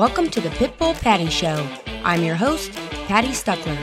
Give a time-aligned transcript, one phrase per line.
[0.00, 1.68] Welcome to the Pitbull Patty Show.
[2.04, 2.72] I'm your host,
[3.06, 3.76] Patty Stuckler.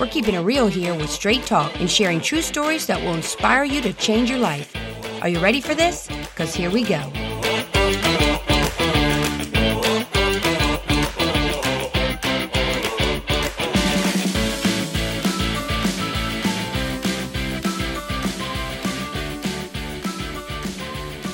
[0.00, 3.64] We're keeping it real here with straight talk and sharing true stories that will inspire
[3.64, 4.74] you to change your life.
[5.20, 6.06] Are you ready for this?
[6.06, 6.96] Because here we go.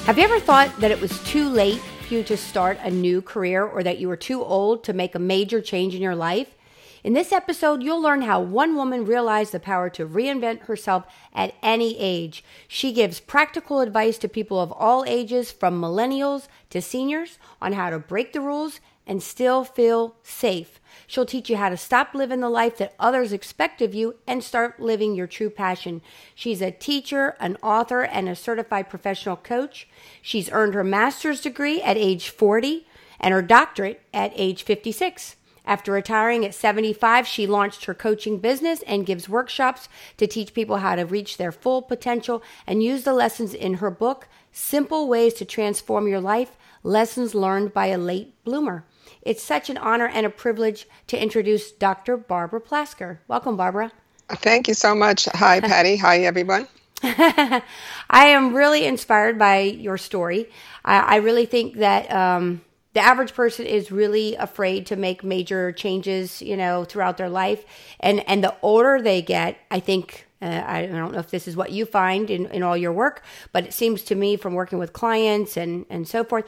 [0.07, 1.81] Have you ever thought that it was too late
[2.15, 5.19] you to start a new career or that you are too old to make a
[5.19, 6.55] major change in your life?
[7.03, 11.57] In this episode, you'll learn how one woman realized the power to reinvent herself at
[11.61, 12.45] any age.
[12.69, 17.91] She gives practical advice to people of all ages, from millennials to seniors, on how
[17.91, 20.79] to break the rules and still feel safe.
[21.07, 24.43] She'll teach you how to stop living the life that others expect of you and
[24.43, 26.03] start living your true passion.
[26.35, 29.89] She's a teacher, an author, and a certified professional coach.
[30.23, 32.87] She's earned her master's degree at age 40
[33.21, 35.37] and her doctorate at age 56.
[35.67, 39.89] After retiring at 75, she launched her coaching business and gives workshops
[40.19, 43.91] to teach people how to reach their full potential and use the lessons in her
[43.91, 48.85] book, Simple Ways to Transform Your Life Lessons Learned by a Late Bloomer.
[49.23, 52.17] It's such an honor and a privilege to introduce Dr.
[52.17, 53.19] Barbara Plasker.
[53.29, 53.93] Welcome, Barbara.
[54.29, 55.27] Thank you so much.
[55.27, 55.97] Hi, Patty.
[55.97, 56.69] Hi, everyone.
[57.03, 57.63] I
[58.11, 60.49] am really inspired by your story.
[60.85, 62.63] I, I really think that um,
[62.95, 67.65] the average person is really afraid to make major changes, you know, throughout their life.
[68.01, 71.57] And and the older they get, I think uh, I don't know if this is
[71.57, 74.79] what you find in, in all your work, but it seems to me from working
[74.79, 76.45] with clients and, and so forth,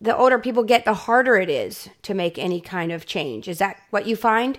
[0.00, 3.48] the older people get, the harder it is to make any kind of change.
[3.48, 4.58] Is that what you find?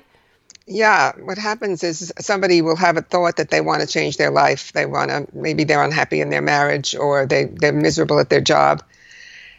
[0.67, 4.29] Yeah, what happens is somebody will have a thought that they want to change their
[4.29, 4.71] life.
[4.73, 8.41] They want to, maybe they're unhappy in their marriage or they, they're miserable at their
[8.41, 8.83] job.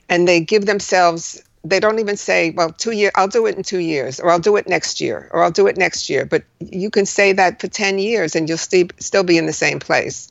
[0.08, 3.62] And they give themselves, they don't even say, well, two years, I'll do it in
[3.62, 6.24] two years, or I'll do it next year, or I'll do it next year.
[6.24, 9.52] But you can say that for 10 years and you'll still, still be in the
[9.52, 10.30] same place.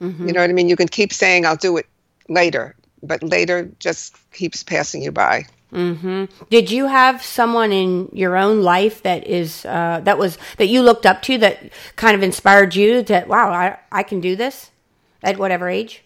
[0.00, 0.26] Mm-hmm.
[0.26, 0.68] You know what I mean?
[0.68, 1.86] You can keep saying, I'll do it
[2.28, 5.46] later, but later just keeps passing you by.
[5.72, 6.24] Mm-hmm.
[6.48, 10.82] Did you have someone in your own life that is uh, that was that you
[10.82, 14.70] looked up to that kind of inspired you that wow I I can do this
[15.22, 16.02] at whatever age?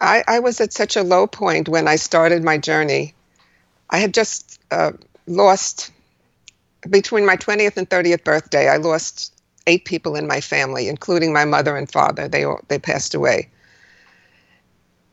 [0.00, 3.14] I, I was at such a low point when I started my journey.
[3.90, 4.92] I had just uh,
[5.26, 5.92] lost
[6.90, 8.68] between my 20th and 30th birthday.
[8.68, 9.32] I lost
[9.68, 12.26] eight people in my family, including my mother and father.
[12.26, 13.50] They all, they passed away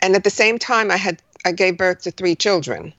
[0.01, 2.93] and at the same time, I had I gave birth to three children,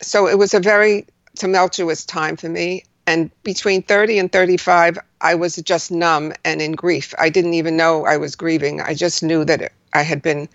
[0.00, 2.84] so it was a very tumultuous time for me.
[3.06, 7.14] And between 30 and 35, I was just numb and in grief.
[7.18, 8.80] I didn't even know I was grieving.
[8.80, 10.48] I just knew that I had been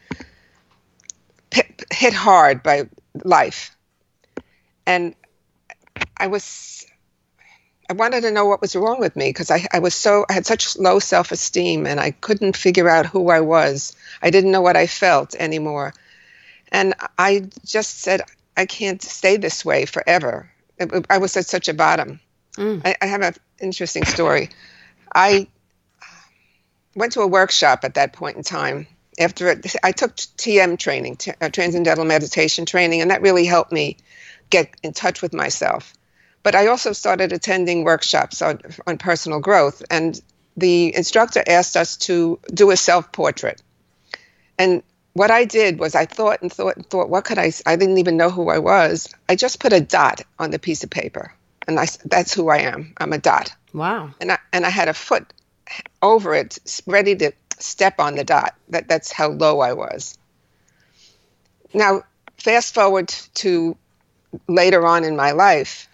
[1.92, 2.90] hit hard by
[3.24, 3.76] life.
[4.86, 5.16] And
[6.18, 6.86] I was
[7.92, 10.34] I wanted to know what was wrong with me because I, I was so I
[10.34, 13.94] had such low self esteem and I couldn't figure out who I was.
[14.22, 15.94] I didn't know what I felt anymore,
[16.72, 18.22] and I just said
[18.56, 20.50] I can't stay this way forever.
[21.10, 22.22] I was at such a bottom.
[22.56, 22.82] Mm.
[22.86, 24.52] I, I have an interesting story.
[25.14, 25.50] I
[26.96, 28.88] went to a workshop at that point in time.
[29.20, 33.74] After it, I took TM training, t- uh, transcendental meditation training, and that really helped
[33.74, 33.98] me
[34.50, 35.94] get in touch with myself.
[36.44, 40.20] But I also started attending workshops on, on personal growth, and
[40.58, 43.62] the instructor asked us to do a self portrait.
[44.58, 47.52] And what I did was I thought and thought and thought, what could I?
[47.66, 49.14] I didn't even know who I was.
[49.28, 51.34] I just put a dot on the piece of paper,
[51.68, 52.94] and I, that's who I am.
[52.98, 53.54] I'm a dot.
[53.74, 54.12] Wow.
[54.20, 55.32] And I and I had a foot
[56.02, 58.56] over it, ready to step on the dot.
[58.70, 60.18] That that's how low I was.
[61.74, 62.04] Now,
[62.38, 63.78] fast forward to
[64.48, 65.88] later on in my life,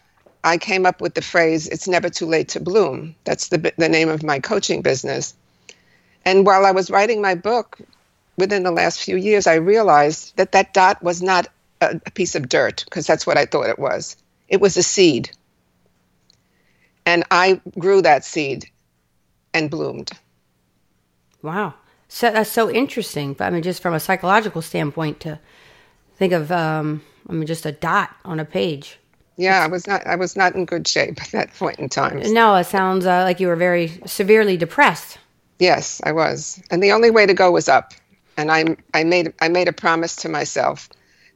[0.48, 3.16] I came up with the phrase, it's never too late to bloom.
[3.26, 5.36] That's the, the name of my coaching business.
[6.26, 7.78] And while I was writing my book,
[8.38, 11.48] within the last few years, I realized that that dot was not
[11.82, 14.16] a, a piece of dirt, because that's what I thought it was.
[14.48, 15.30] It was a seed.
[17.06, 18.70] And I grew that seed
[19.54, 20.12] and bloomed.
[21.42, 21.74] Wow.
[22.08, 23.34] So that's so interesting.
[23.34, 25.40] But I mean, just from a psychological standpoint, to
[26.18, 29.00] think of, um, I mean, just a dot on a page.
[29.38, 30.06] Yeah, I was not.
[30.06, 32.22] I was not in good shape at that point in time.
[32.34, 35.20] No, it sounds uh, like you were very severely depressed.
[35.60, 37.94] Yes, I was, and the only way to go was up.
[38.38, 40.90] And I, I made, I made a promise to myself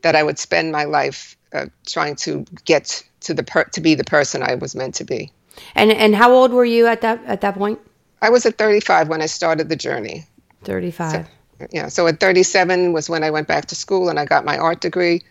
[0.03, 3.95] that I would spend my life uh, trying to get to the per- to be
[3.95, 5.31] the person I was meant to be.
[5.75, 7.79] And and how old were you at that at that point?
[8.21, 10.25] I was at 35 when I started the journey.
[10.63, 11.11] 35.
[11.11, 11.87] So, yeah.
[11.87, 14.79] So at 37 was when I went back to school and I got my art
[14.79, 15.23] degree,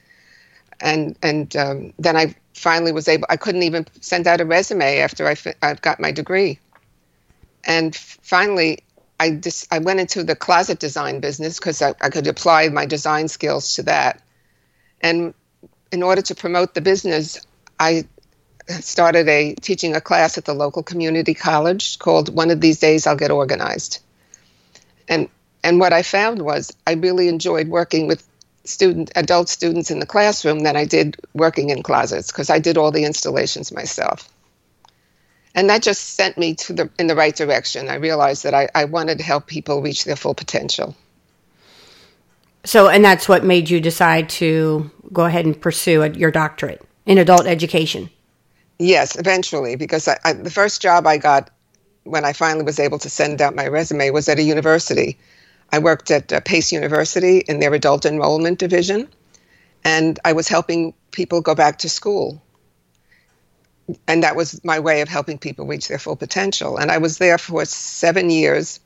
[0.81, 5.01] and and um, then I finally was able, I couldn't even send out a resume
[5.01, 6.59] after I, I got my degree.
[7.65, 8.85] And finally,
[9.19, 12.87] I just I went into the closet design business because I, I could apply my
[12.87, 14.23] design skills to that.
[15.01, 15.35] And
[15.93, 17.39] in order to promote the business,
[17.79, 18.05] I
[18.69, 23.07] started a teaching a class at the local community college called One of These Days
[23.07, 24.01] I'll Get Organized.
[25.09, 25.29] And
[25.63, 28.27] and what I found was I really enjoyed working with
[28.71, 32.79] student adult students in the classroom than I did working in closets because I did
[32.79, 34.29] all the installations myself
[35.55, 37.89] and that just sent me to the in the right direction.
[37.89, 40.95] I realized that I, I wanted to help people reach their full potential.
[42.65, 47.19] So, and that's what made you decide to go ahead and pursue your doctorate in
[47.19, 48.11] adult education.
[48.79, 51.51] Yes, eventually, because I, I, the first job I got
[52.05, 55.19] when I finally was able to send out my resume was at a university.
[55.73, 59.09] I worked at uh, Pace University in their adult enrollment division,
[59.85, 62.43] and I was helping people go back to school
[64.07, 66.77] and that was my way of helping people reach their full potential.
[66.77, 68.81] And I was there for seven years,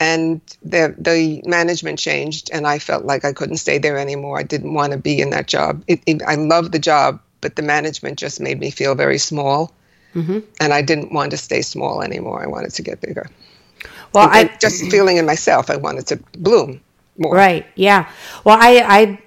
[0.00, 4.38] and the the management changed, and I felt like I couldn't stay there anymore.
[4.38, 5.84] I didn't want to be in that job.
[5.86, 9.72] It, it, I loved the job, but the management just made me feel very small,
[10.14, 10.40] mm-hmm.
[10.60, 12.42] and I didn't want to stay small anymore.
[12.42, 13.28] I wanted to get bigger.
[14.12, 16.80] Well, I just feeling in myself, I wanted to bloom
[17.18, 17.34] more.
[17.34, 17.66] Right.
[17.74, 18.10] Yeah.
[18.44, 19.18] Well, I I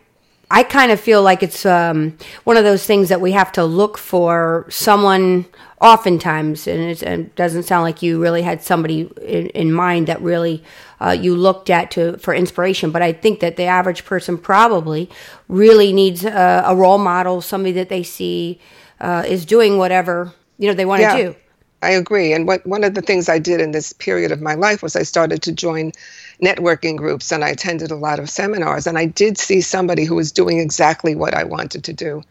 [0.52, 3.64] I kind of feel like it's um, one of those things that we have to
[3.64, 5.46] look for someone
[5.80, 10.62] oftentimes, and it doesn't sound like you really had somebody in, in mind that really
[11.00, 12.92] uh, you looked at to for inspiration.
[12.92, 15.10] But I think that the average person probably
[15.48, 18.60] really needs a, a role model, somebody that they see
[19.00, 21.18] uh, is doing whatever you know they want to yeah.
[21.18, 21.36] do.
[21.82, 22.34] I agree.
[22.34, 24.96] And what one of the things I did in this period of my life was
[24.96, 25.94] I started to join
[26.42, 28.88] networking groups and I attended a lot of seminars.
[28.88, 32.24] And I did see somebody who was doing exactly what I wanted to do.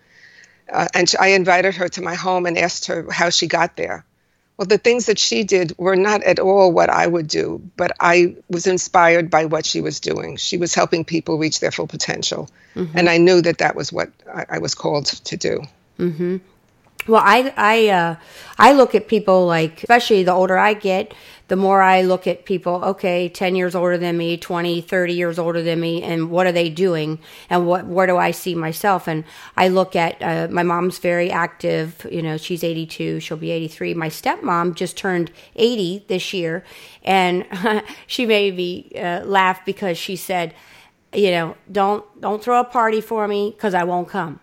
[0.72, 4.04] Uh, and I invited her to my home and asked her how she got there.
[4.56, 7.92] Well, the things that she did were not at all what I would do, but
[7.98, 10.36] I was inspired by what she was doing.
[10.36, 12.50] She was helping people reach their full potential.
[12.76, 12.98] Mm-hmm.
[12.98, 15.62] And I knew that that was what I, I was called to do.
[15.98, 16.36] Mm-hmm.
[17.10, 18.16] Well, I I uh,
[18.56, 21.12] I look at people like, especially the older I get,
[21.48, 25.36] the more I look at people, okay, 10 years older than me, 20, 30 years
[25.36, 27.18] older than me, and what are they doing?
[27.48, 29.08] And what, where do I see myself?
[29.08, 29.24] And
[29.56, 33.94] I look at, uh, my mom's very active, you know, she's 82, she'll be 83.
[33.94, 36.62] My stepmom just turned 80 this year,
[37.02, 37.44] and
[38.06, 40.54] she made me uh, laugh because she said,
[41.12, 44.38] you know, don't, don't throw a party for me because I won't come.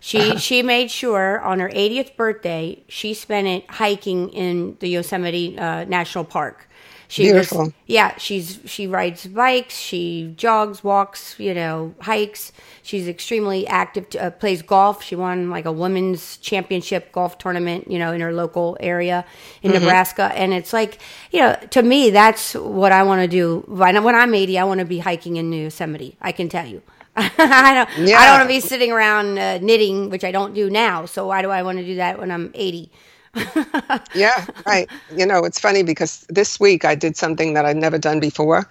[0.00, 5.58] She she made sure on her 80th birthday she spent it hiking in the Yosemite
[5.58, 6.66] uh, National Park.
[7.10, 7.64] She Beautiful.
[7.64, 12.52] Was, yeah, she's she rides bikes, she jogs, walks, you know, hikes.
[12.82, 14.06] She's extremely active.
[14.14, 15.02] Uh, plays golf.
[15.02, 19.24] She won like a women's championship golf tournament, you know, in her local area
[19.60, 19.80] in mm-hmm.
[19.80, 20.30] Nebraska.
[20.36, 21.00] And it's like,
[21.32, 23.64] you know, to me, that's what I want to do.
[23.66, 26.16] When I'm 80, I want to be hiking in New Yosemite.
[26.20, 26.80] I can tell you.
[27.16, 28.08] I don't.
[28.08, 28.18] Yeah.
[28.18, 31.06] I don't want to be sitting around uh, knitting, which I don't do now.
[31.06, 32.90] So why do I want to do that when I'm 80?
[34.14, 34.88] yeah, right.
[35.16, 38.68] You know, it's funny because this week I did something that I'd never done before.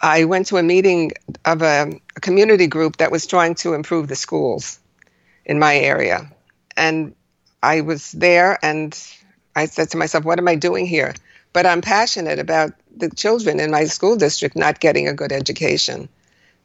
[0.00, 1.12] I went to a meeting
[1.44, 4.78] of a, a community group that was trying to improve the schools
[5.44, 6.30] in my area,
[6.76, 7.14] and
[7.62, 8.98] I was there, and
[9.54, 11.14] I said to myself, "What am I doing here?"
[11.52, 16.08] But I'm passionate about the children in my school district not getting a good education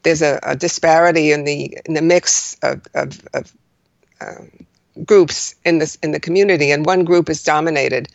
[0.02, 3.52] there's a, a, disparity in the in the mix of, of, of
[4.20, 4.50] um,
[5.04, 8.08] groups in this in the community, and one group is dominated,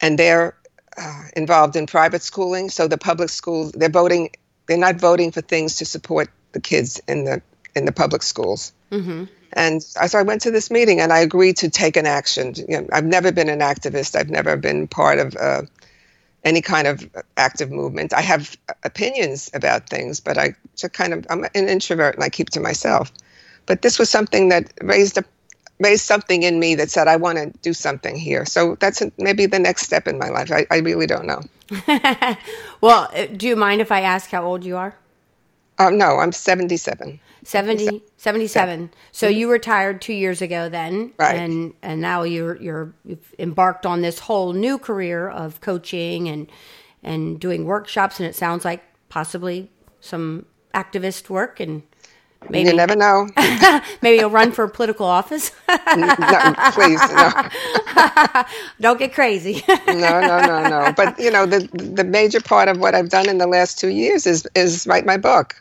[0.00, 0.56] and they're
[0.96, 2.70] uh, involved in private schooling.
[2.70, 4.30] So the public schools they're voting
[4.66, 7.42] they're not voting for things to support the kids in the
[7.74, 8.72] in the public schools.
[8.90, 9.24] Mm-hmm.
[9.52, 12.54] And so I went to this meeting and I agreed to take an action.
[12.56, 14.14] You know, I've never been an activist.
[14.14, 15.62] I've never been part of uh,
[16.44, 18.12] any kind of active movement.
[18.12, 22.28] I have opinions about things, but I just kind of I'm an introvert and I
[22.28, 23.12] keep to myself.
[23.66, 25.24] But this was something that raised a
[25.78, 28.44] raised something in me that said I want to do something here.
[28.46, 30.50] So that's maybe the next step in my life.
[30.50, 31.42] I, I really don't know.
[32.80, 34.96] well, uh, do you mind if I ask how old you are?
[35.78, 37.20] Oh, no, I'm 77.
[37.44, 38.90] 70, 77.
[39.12, 39.38] So mm-hmm.
[39.38, 41.12] you retired two years ago then.
[41.18, 41.36] Right.
[41.36, 46.50] And, and now you're, you're, you've embarked on this whole new career of coaching and,
[47.02, 48.18] and doing workshops.
[48.18, 51.82] And it sounds like possibly some activist work and
[52.50, 52.70] Maybe.
[52.70, 53.28] You never know.
[54.02, 55.50] Maybe you'll run for political office.
[55.68, 58.44] no, please, no.
[58.80, 59.64] Don't get crazy.
[59.88, 60.92] no, no, no, no.
[60.96, 63.88] But you know, the the major part of what I've done in the last two
[63.88, 65.60] years is is write my book.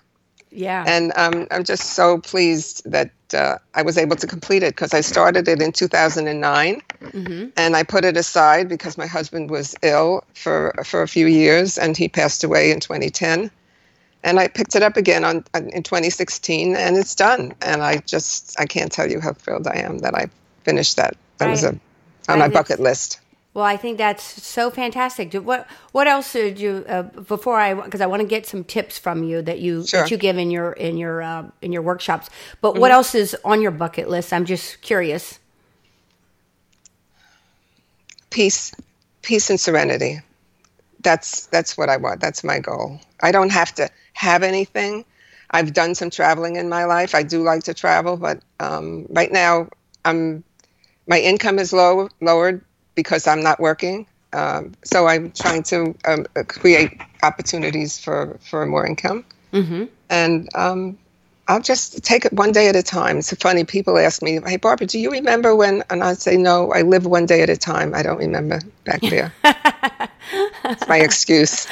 [0.51, 0.85] Yeah.
[0.87, 4.93] And um, I'm just so pleased that uh, I was able to complete it because
[4.93, 7.49] I started it in 2009, mm-hmm.
[7.57, 11.77] and I put it aside because my husband was ill for for a few years,
[11.77, 13.51] and he passed away in 2010.
[14.25, 17.53] And I picked it up again on, in 2016, and it's done.
[17.61, 20.29] And I just I can't tell you how thrilled I am that I
[20.63, 21.15] finished that.
[21.37, 21.79] That was a
[22.27, 23.19] on my bucket list.
[23.53, 25.31] Well, I think that's so fantastic.
[25.33, 28.97] What what else did you uh, before I because I want to get some tips
[28.97, 30.01] from you that you sure.
[30.01, 32.29] that you give in your in your uh, in your workshops.
[32.61, 32.81] But mm-hmm.
[32.81, 34.33] what else is on your bucket list?
[34.33, 35.39] I'm just curious.
[38.31, 38.73] Peace,
[39.21, 40.19] peace and serenity.
[41.01, 42.19] That's that's what I want.
[42.19, 42.99] That's my goal.
[43.21, 45.05] I don't have to have anything.
[45.51, 47.13] I've done some traveling in my life.
[47.13, 49.69] I do like to travel, but um, right now
[50.03, 50.43] I'm
[51.07, 52.61] my income is low lowered
[52.95, 54.07] because I'm not working.
[54.33, 59.23] Um, so I'm trying to um, create opportunities for, for more income.
[59.53, 59.85] Mm-hmm.
[60.09, 60.97] And um,
[61.47, 63.19] I'll just take it one day at a time.
[63.19, 65.83] It's funny, people ask me, hey, Barbara, do you remember when?
[65.89, 67.93] And I say, no, I live one day at a time.
[67.93, 69.33] I don't remember back there.
[70.65, 71.67] It's my excuse.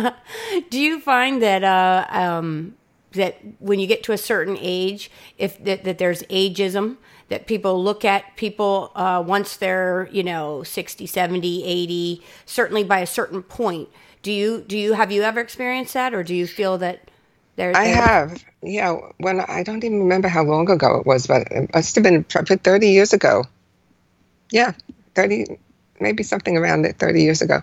[0.70, 2.76] do you find that uh, um,
[3.12, 6.98] that when you get to a certain age, if that, that there's ageism,
[7.28, 13.00] that people look at people uh, once they're you know 60 70 80 certainly by
[13.00, 13.88] a certain point
[14.22, 17.10] do you do you have you ever experienced that or do you feel that
[17.58, 21.42] there i have yeah when i don't even remember how long ago it was but
[21.50, 23.44] it must have been probably 30 years ago
[24.50, 24.72] yeah
[25.14, 25.58] 30
[26.00, 27.60] maybe something around it 30 years ago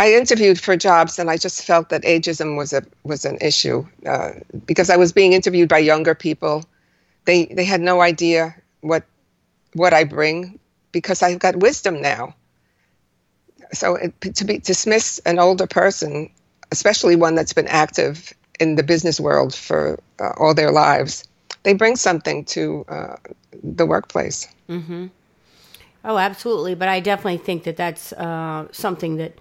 [0.00, 3.86] I interviewed for jobs, and I just felt that ageism was a was an issue
[4.06, 4.30] uh,
[4.64, 6.64] because I was being interviewed by younger people.
[7.26, 9.04] They they had no idea what
[9.74, 10.58] what I bring
[10.90, 12.34] because I've got wisdom now.
[13.74, 16.30] So it, to be dismiss an older person,
[16.72, 21.24] especially one that's been active in the business world for uh, all their lives,
[21.64, 23.16] they bring something to uh,
[23.62, 24.46] the workplace.
[24.68, 25.06] Mm-hmm.
[26.04, 26.74] Oh, absolutely.
[26.74, 29.38] But I definitely think that that's uh, something that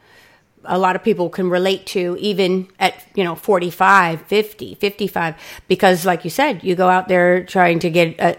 [0.65, 5.35] a lot of people can relate to even at you know 45 50 55
[5.69, 8.33] because like you said you go out there trying to get uh,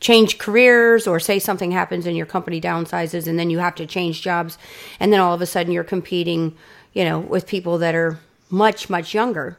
[0.00, 3.86] change careers or say something happens and your company downsizes and then you have to
[3.86, 4.58] change jobs
[4.98, 6.56] and then all of a sudden you're competing
[6.92, 8.18] you know with people that are
[8.50, 9.56] much much younger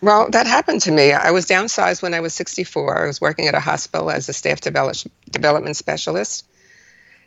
[0.00, 3.46] well that happened to me i was downsized when i was 64 i was working
[3.46, 6.46] at a hospital as a staff development specialist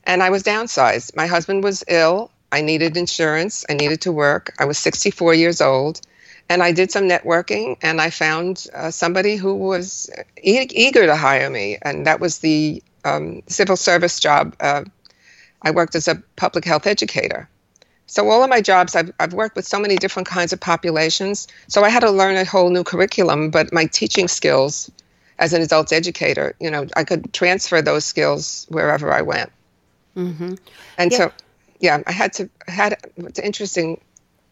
[0.06, 3.66] and i was downsized my husband was ill I needed insurance.
[3.70, 4.54] I needed to work.
[4.60, 6.01] I was 64 years old.
[6.50, 10.10] And I did some networking and I found uh, somebody who was
[10.44, 11.78] e- eager to hire me.
[11.82, 14.56] And that was the um, civil service job.
[14.60, 14.84] Uh,
[15.62, 17.48] I worked as a public health educator.
[18.12, 21.48] So, all of my jobs, I've, I've worked with so many different kinds of populations.
[21.70, 24.91] So, I had to learn a whole new curriculum, but my teaching skills
[25.39, 29.50] as an adult educator, you know, I could transfer those skills wherever I went.
[30.18, 30.56] Mm-hmm.
[30.98, 31.18] And yeah.
[31.18, 31.32] so
[31.80, 34.01] yeah, I had to had it's interesting.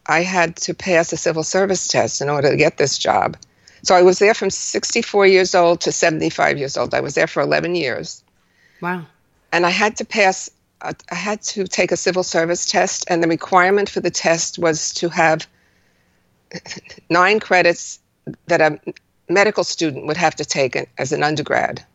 [0.06, 3.36] I had to pass a civil service test in order to get this job.
[3.84, 6.94] So I was there from 64 years old to 75 years old.
[6.94, 8.24] I was there for 11 years.
[8.82, 9.06] Wow.
[9.52, 10.50] And I had to pass
[10.82, 14.94] I had to take a civil service test and the requirement for the test was
[14.96, 15.48] to have
[17.10, 18.00] 9 credits
[18.48, 18.80] that a
[19.28, 21.86] medical student would have to take as an undergrad.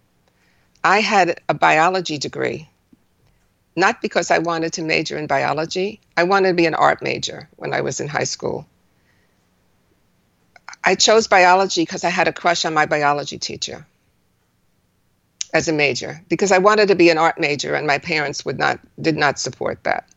[0.83, 2.69] I had a biology degree
[3.77, 6.01] not because I wanted to major in biology.
[6.17, 8.67] I wanted to be an art major when I was in high school.
[10.85, 13.87] I chose biology because I had a crush on my biology teacher
[15.55, 18.59] as a major because I wanted to be an art major and my parents would
[18.59, 20.11] not did not support that.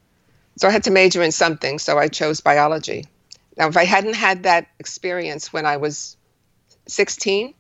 [0.58, 3.06] So I had to major in something, so I chose biology.
[3.56, 6.18] Now if I hadn't had that experience when I was
[6.88, 7.54] 16,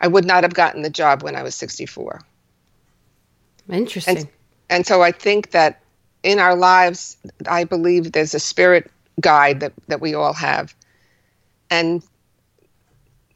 [0.00, 2.20] I would not have gotten the job when I was 64.
[3.70, 4.16] Interesting.
[4.16, 4.28] And,
[4.68, 5.80] and so I think that
[6.22, 7.16] in our lives,
[7.48, 8.90] I believe there's a spirit
[9.20, 10.74] guide that, that we all have.
[11.70, 12.02] And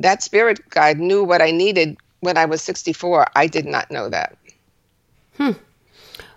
[0.01, 3.27] that spirit guide knew what I needed when I was 64.
[3.37, 4.37] I did not know that.
[5.37, 5.53] Hmm.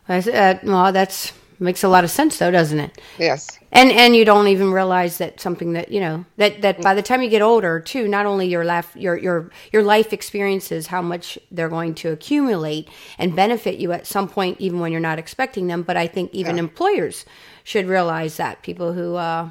[0.07, 3.01] Uh, well, that's makes a lot of sense, though, doesn't it?
[3.17, 6.93] Yes and and you don't even realize that something that you know that that by
[6.93, 10.87] the time you get older too not only your life your your your life experiences
[10.87, 15.01] how much they're going to accumulate and benefit you at some point even when you're
[15.01, 16.63] not expecting them but i think even yeah.
[16.63, 17.25] employers
[17.63, 19.49] should realize that people who uh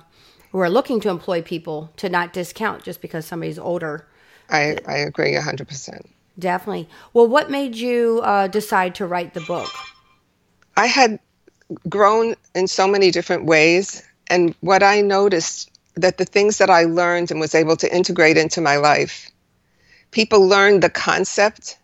[0.51, 4.07] who are looking to employ people to not discount just because somebody's older
[4.51, 6.01] i i agree 100%
[6.39, 9.71] definitely well what made you uh decide to write the book
[10.77, 11.19] i had
[11.89, 14.03] grown in so many different ways.
[14.29, 18.37] And what I noticed that the things that I learned and was able to integrate
[18.37, 19.31] into my life,
[20.11, 21.79] people learned the concept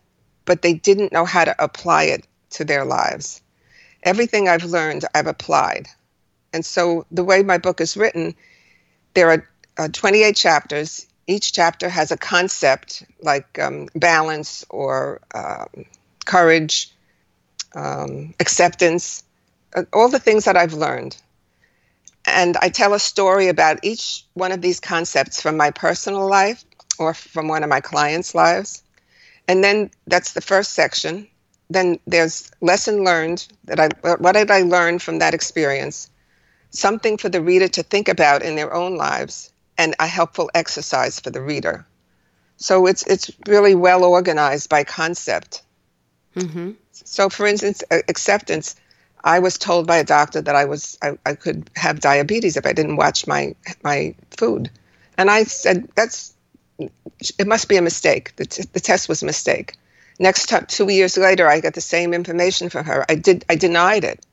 [0.45, 3.41] but they didn't know how to apply it to their lives.
[4.03, 5.87] Everything I've learned, I've applied.
[6.51, 8.35] And so the way my book is written,
[9.13, 11.07] there are uh, 28 chapters.
[11.25, 15.85] Each chapter has a concept like um, balance or um,
[16.25, 16.91] courage,
[17.75, 19.23] um, acceptance,
[19.73, 21.15] uh, all the things that I've learned.
[22.25, 26.63] And I tell a story about each one of these concepts from my personal life
[26.99, 28.83] or from one of my clients' lives.
[29.47, 31.27] And then that's the first section.
[31.69, 36.09] Then there's lesson learned that I what did I learn from that experience?
[36.69, 41.19] Something for the reader to think about in their own lives and a helpful exercise
[41.19, 41.85] for the reader.
[42.57, 45.63] So it's it's really well organized by concept.
[46.35, 46.71] Mm-hmm.
[46.91, 48.75] So, for instance, acceptance.
[49.25, 52.65] I was told by a doctor that I was I, I could have diabetes if
[52.65, 54.69] I didn't watch my my food,
[55.17, 56.33] and I said that's
[56.79, 58.35] it must be a mistake.
[58.35, 59.75] The, t- the test was a mistake.
[60.19, 63.05] Next time, two years later, I got the same information from her.
[63.09, 64.25] I did I denied it,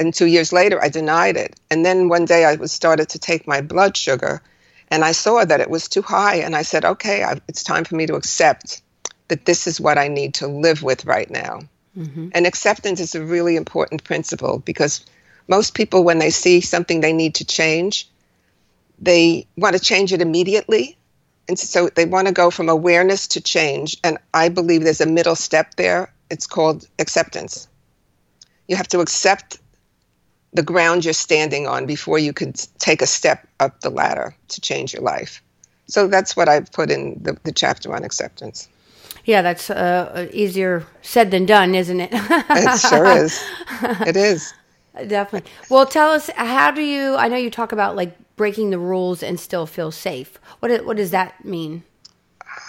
[0.00, 1.58] and two years later, I denied it.
[1.70, 4.42] And then one day, I was started to take my blood sugar,
[4.90, 7.84] and I saw that it was too high, and I said, okay, I, it's time
[7.84, 8.82] for me to accept
[9.28, 11.60] that this is what I need to live with right now.
[11.96, 12.28] Mm-hmm.
[12.32, 15.04] And acceptance is a really important principle because
[15.48, 18.08] most people, when they see something they need to change,
[18.98, 20.96] they want to change it immediately.
[21.48, 23.96] And so they want to go from awareness to change.
[24.04, 26.12] And I believe there's a middle step there.
[26.30, 27.68] It's called acceptance.
[28.66, 29.58] You have to accept
[30.52, 34.60] the ground you're standing on before you can take a step up the ladder to
[34.60, 35.42] change your life.
[35.86, 38.68] So that's what I put in the, the chapter on acceptance.
[39.24, 42.10] Yeah, that's uh, easier said than done, isn't it?
[42.12, 43.42] it sure is.
[44.06, 44.54] It is.
[45.06, 45.50] Definitely.
[45.68, 47.14] Well, tell us how do you?
[47.16, 50.38] I know you talk about like breaking the rules and still feel safe.
[50.60, 51.84] What what does that mean?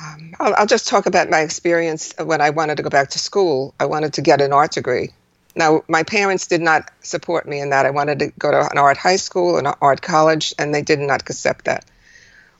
[0.04, 3.20] Um, I'll, I'll just talk about my experience when I wanted to go back to
[3.20, 3.74] school.
[3.80, 5.12] I wanted to get an art degree.
[5.56, 7.86] Now, my parents did not support me in that.
[7.86, 11.00] I wanted to go to an art high school, an art college, and they did
[11.00, 11.86] not accept that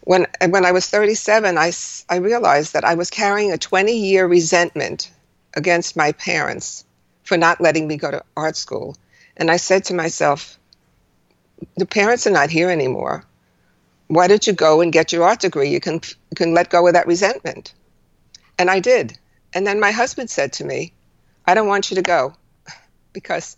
[0.10, 1.72] when when I was 37, I,
[2.10, 5.12] I realized that I was carrying a 20 year resentment
[5.54, 6.84] against my parents
[7.24, 8.98] for not letting me go to art school.
[9.38, 10.58] And I said to myself,
[11.78, 13.24] the parents are not here anymore.
[14.08, 15.70] Why don't you go and get your art degree?
[15.70, 17.74] You can you can let go of that resentment.
[18.58, 19.16] And I did.
[19.54, 20.92] And then my husband said to me,
[21.46, 22.34] I don't want you to go
[23.20, 23.56] because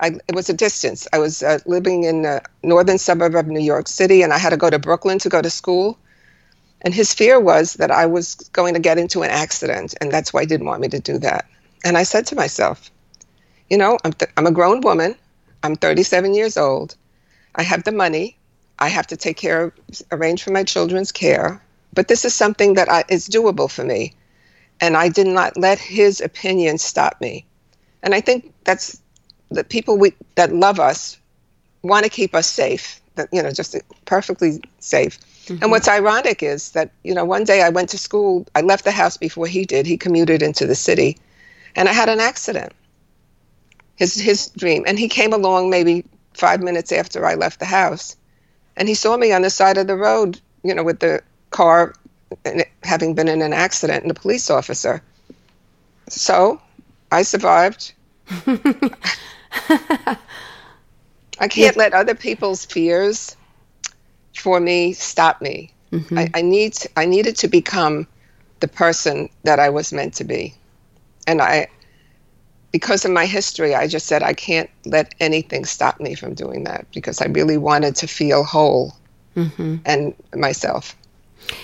[0.00, 1.06] I, it was a distance.
[1.12, 4.50] I was uh, living in the northern suburb of New York City, and I had
[4.50, 5.98] to go to Brooklyn to go to school.
[6.80, 10.32] And his fear was that I was going to get into an accident, and that's
[10.32, 11.46] why he didn't want me to do that.
[11.84, 12.90] And I said to myself,
[13.70, 15.14] you know, I'm, th- I'm a grown woman.
[15.62, 16.96] I'm 37 years old.
[17.54, 18.36] I have the money.
[18.78, 19.72] I have to take care of,
[20.10, 21.62] arrange for my children's care.
[21.94, 24.14] But this is something that I, is doable for me.
[24.80, 27.46] And I did not let his opinion stop me.
[28.02, 29.00] And I think that's
[29.50, 31.18] the people we, that love us
[31.82, 35.18] want to keep us safe, that, you know, just perfectly safe.
[35.46, 35.62] Mm-hmm.
[35.62, 38.84] And what's ironic is that, you know, one day I went to school, I left
[38.84, 39.86] the house before he did.
[39.86, 41.18] He commuted into the city,
[41.76, 42.72] and I had an accident.
[43.96, 44.84] His, his dream.
[44.86, 48.16] And he came along maybe five minutes after I left the house.
[48.76, 51.94] And he saw me on the side of the road, you know, with the car
[52.82, 55.00] having been in an accident and a police officer.
[56.08, 56.60] So
[57.12, 57.92] I survived.
[61.40, 61.82] I can't yeah.
[61.82, 63.36] let other people's fears
[64.34, 65.72] for me stop me.
[65.92, 66.18] Mm-hmm.
[66.18, 68.06] I, I, need to, I needed to become
[68.60, 70.54] the person that I was meant to be.
[71.26, 71.68] And I
[72.74, 76.64] because of my history, I just said I can't let anything stop me from doing
[76.64, 78.96] that because I really wanted to feel whole
[79.36, 79.76] mm-hmm.
[79.84, 80.96] and myself.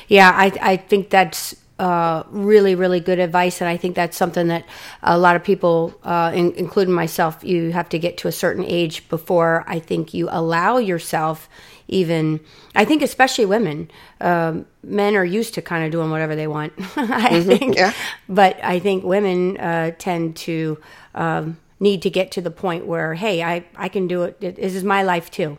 [0.06, 3.62] Yeah, I I think that's uh, really, really good advice.
[3.62, 4.66] And I think that's something that
[5.02, 8.64] a lot of people, uh, in, including myself, you have to get to a certain
[8.66, 11.48] age before I think you allow yourself
[11.92, 12.38] even
[12.76, 13.90] i think especially women
[14.20, 17.92] um, men are used to kind of doing whatever they want i mm-hmm, think yeah.
[18.28, 20.78] but i think women uh, tend to
[21.16, 24.76] um, need to get to the point where hey i, I can do it this
[24.76, 25.58] is my life too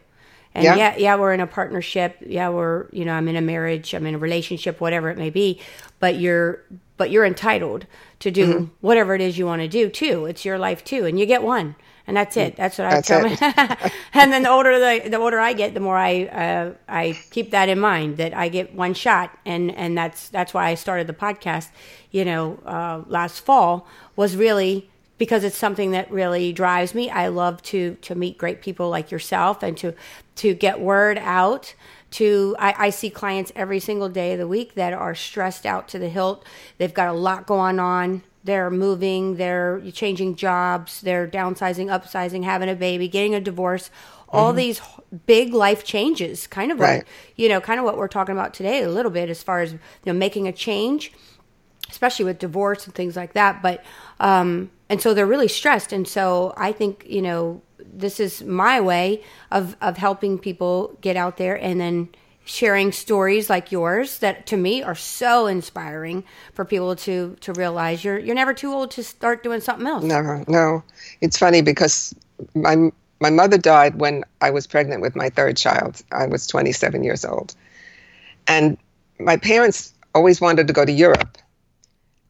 [0.54, 0.76] and yeah.
[0.76, 2.18] yeah, yeah, we're in a partnership.
[2.26, 5.30] Yeah, we're you know I'm in a marriage, I'm in a relationship, whatever it may
[5.30, 5.62] be.
[6.02, 6.64] But you're
[6.98, 7.88] but you're entitled
[8.20, 8.66] to do mm-hmm.
[8.82, 10.26] whatever it is you want to do too.
[10.26, 12.56] It's your life too, and you get one, and that's it.
[12.56, 13.26] That's what I tell
[14.14, 17.52] and then the older the the older I get, the more I uh, I keep
[17.52, 21.08] that in mind that I get one shot, and and that's that's why I started
[21.08, 21.70] the podcast.
[22.12, 27.10] You know, uh, last fall was really because it's something that really drives me.
[27.10, 29.94] I love to to meet great people like yourself and to
[30.38, 31.74] to get word out
[32.12, 35.88] to I, I, see clients every single day of the week that are stressed out
[35.90, 36.46] to the hilt
[36.78, 42.70] they've got a lot going on they're moving, they're changing jobs, they're downsizing, upsizing, having
[42.70, 43.92] a baby, getting a divorce,
[44.30, 44.58] all mm-hmm.
[44.58, 44.82] these
[45.26, 46.98] big life changes, kind of right.
[46.98, 49.62] like, you know, kind of what we're talking about today a little bit as far
[49.62, 51.12] as, you know, making a change,
[51.90, 53.62] especially with divorce and things like that.
[53.62, 53.84] But,
[54.20, 55.94] um, and so they're really stressed.
[55.94, 57.62] And so I think, you know,
[58.02, 62.10] this is my way of, of helping people get out there and then
[62.44, 68.04] sharing stories like yours that to me are so inspiring for people to to realize
[68.04, 70.04] you're you're never too old to start doing something else.
[70.04, 70.44] Never.
[70.48, 70.84] No.
[71.22, 72.16] It's funny because
[72.56, 76.02] my my mother died when I was pregnant with my third child.
[76.12, 77.54] I was 27 years old.
[78.48, 78.78] And
[79.20, 81.38] my parents always wanted to go to Europe.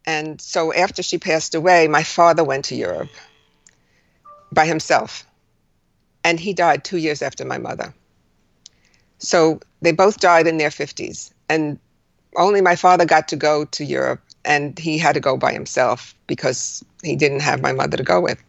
[0.06, 3.10] And so after she passed away, my father went to Europe
[4.52, 5.26] by himself.
[6.24, 7.94] And he died 2 years after my mother.
[9.20, 11.32] So they both died in their 50s.
[11.50, 11.80] And
[12.36, 16.16] only my father got to go to Europe, and he had to go by himself
[16.28, 18.42] because he didn't have my mother to go with.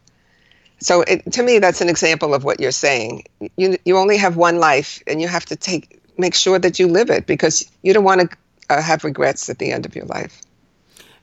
[0.81, 3.25] So it, to me, that's an example of what you're saying.
[3.57, 6.89] You, you only have one life, and you have to take make sure that you
[6.89, 8.37] live it because you don't want to
[8.69, 10.41] uh, have regrets at the end of your life.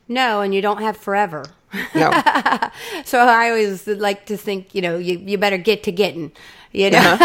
[0.10, 1.46] No, and you don't have forever.
[1.96, 2.12] No.
[3.06, 6.34] so I always like to think, you know, you, you better get to getting
[6.72, 7.18] you know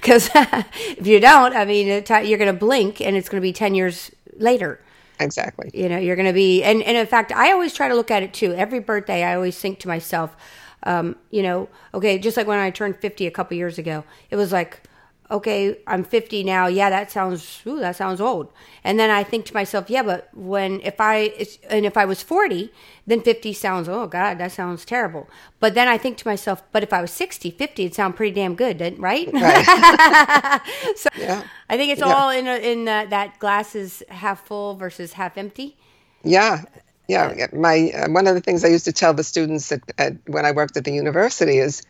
[0.00, 0.62] because uh-huh.
[0.96, 3.74] if you don't i mean you're going to blink and it's going to be 10
[3.74, 4.80] years later
[5.20, 7.94] exactly you know you're going to be and, and in fact i always try to
[7.94, 10.36] look at it too every birthday i always think to myself
[10.84, 14.36] um, you know okay just like when i turned 50 a couple years ago it
[14.36, 14.82] was like
[15.30, 16.66] okay, I'm 50 now.
[16.66, 18.50] Yeah, that sounds, ooh, that sounds old.
[18.82, 22.22] And then I think to myself, yeah, but when, if I, and if I was
[22.22, 22.72] 40,
[23.06, 25.28] then 50 sounds, oh God, that sounds terrible.
[25.60, 28.34] But then I think to myself, but if I was 60, 50, it'd sound pretty
[28.34, 29.28] damn good, right?
[29.32, 30.62] right.
[30.96, 31.42] so yeah.
[31.68, 32.14] I think it's yeah.
[32.14, 35.76] all in, in that glass is half full versus half empty.
[36.24, 36.64] Yeah.
[37.06, 37.46] Yeah.
[37.52, 40.46] My, uh, one of the things I used to tell the students at, at, when
[40.46, 41.82] I worked at the university is,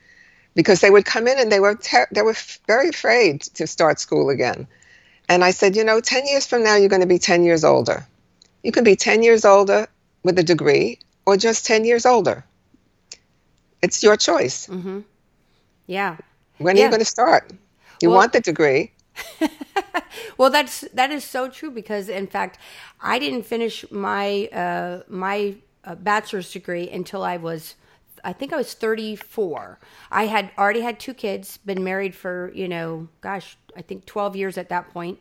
[0.54, 3.66] because they would come in and they were ter- they were f- very afraid to
[3.66, 4.66] start school again.
[5.28, 7.64] And I said, you know, 10 years from now you're going to be 10 years
[7.64, 8.06] older.
[8.62, 9.86] You can be 10 years older
[10.22, 12.44] with a degree or just 10 years older.
[13.82, 14.66] It's your choice.
[14.66, 15.00] Mm-hmm.
[15.86, 16.16] Yeah.
[16.58, 16.82] When yeah.
[16.82, 17.52] are you going to start?
[18.00, 18.92] You well, want the degree.
[20.38, 22.58] well, that's that is so true because in fact,
[23.00, 27.74] I didn't finish my uh, my uh, bachelor's degree until I was
[28.24, 29.78] I think I was 34.
[30.10, 34.36] I had already had two kids, been married for, you know, gosh, I think 12
[34.36, 35.20] years at that point,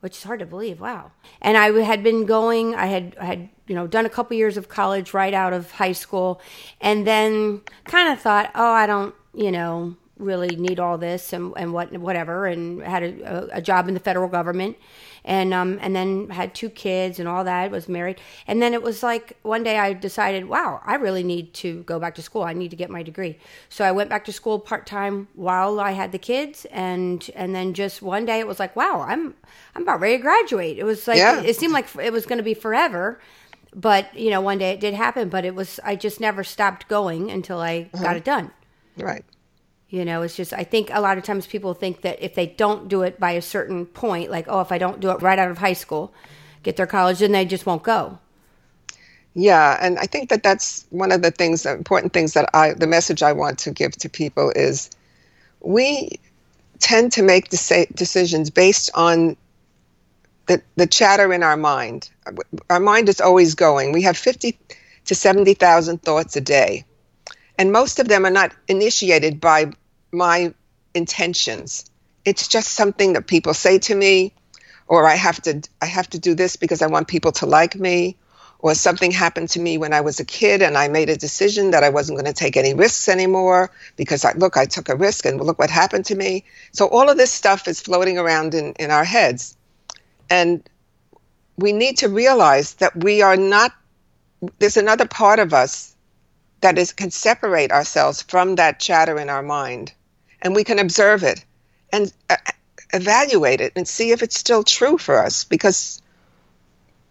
[0.00, 0.80] which is hard to believe.
[0.80, 1.12] Wow.
[1.40, 4.56] And I had been going, I had, I had, you know, done a couple years
[4.56, 6.40] of college right out of high school
[6.80, 11.52] and then kind of thought, oh, I don't, you know, really need all this and,
[11.56, 14.76] and what, whatever, and had a, a job in the federal government.
[15.24, 18.20] And um and then had two kids and all that was married.
[18.48, 22.00] And then it was like one day i decided wow i really need to go
[22.00, 22.42] back to school.
[22.42, 23.38] I need to get my degree.
[23.68, 26.66] So i went back to school part-time while i had the kids.
[26.72, 29.34] And and then just one day it was like wow i'm
[29.76, 30.76] i'm about ready to graduate.
[30.76, 31.38] It was like yeah.
[31.38, 33.20] it, it seemed like it was going to be forever.
[33.74, 36.88] But you know one day it did happen but it was i just never stopped
[36.88, 38.02] going until i uh-huh.
[38.02, 38.50] got it done.
[38.96, 39.24] Right
[39.92, 42.46] you know, it's just, I think a lot of times people think that if they
[42.46, 45.38] don't do it by a certain point, like, oh, if I don't do it right
[45.38, 46.14] out of high school,
[46.62, 48.18] get their college, then they just won't go.
[49.34, 52.72] Yeah, and I think that that's one of the things, the important things that I,
[52.72, 54.88] the message I want to give to people is
[55.60, 56.18] we
[56.78, 59.36] tend to make decisions based on
[60.46, 62.08] the, the chatter in our mind.
[62.70, 63.92] Our mind is always going.
[63.92, 64.58] We have 50
[65.04, 66.86] to 70,000 thoughts a day.
[67.58, 69.72] And most of them are not initiated by
[70.12, 70.54] my
[70.94, 71.90] intentions.
[72.24, 74.34] It's just something that people say to me,
[74.86, 77.74] or I have to I have to do this because I want people to like
[77.74, 78.16] me,
[78.58, 81.70] or something happened to me when I was a kid and I made a decision
[81.70, 84.96] that I wasn't going to take any risks anymore because I look I took a
[84.96, 86.44] risk and look what happened to me.
[86.72, 89.56] So all of this stuff is floating around in, in our heads.
[90.30, 90.68] And
[91.56, 93.72] we need to realize that we are not
[94.58, 95.94] there's another part of us
[96.60, 99.92] that is can separate ourselves from that chatter in our mind
[100.42, 101.44] and we can observe it
[101.92, 102.36] and uh,
[102.92, 106.02] evaluate it and see if it's still true for us because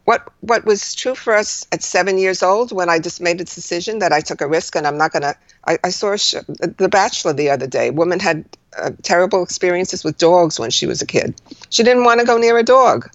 [0.06, 3.44] what what was true for us at seven years old when I just made a
[3.44, 5.36] decision that I took a risk and I'm not going to.
[5.64, 6.36] I saw sh-
[6.78, 7.92] The Bachelor the other day.
[7.92, 11.40] woman had uh, terrible experiences with dogs when she was a kid.
[11.70, 13.10] She didn't want to go near a dog.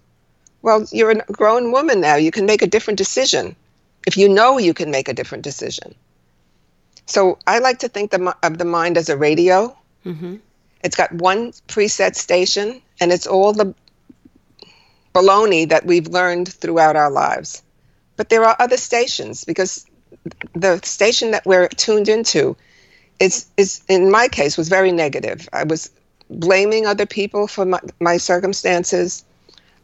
[0.63, 2.15] Well, you're a grown woman now.
[2.17, 3.57] You can make a different decision
[4.07, 5.95] if you know you can make a different decision.
[7.07, 9.77] So I like to think the, of the mind as a radio
[10.07, 10.37] Mm-hmm.
[10.83, 13.75] It's got one preset station, and it's all the
[15.15, 17.63] baloney that we've learned throughout our lives.
[18.17, 19.87] but there are other stations because
[20.55, 22.57] the station that we're tuned into
[23.21, 25.49] is is in my case was very negative.
[25.53, 25.91] I was
[26.29, 29.25] blaming other people for my, my circumstances.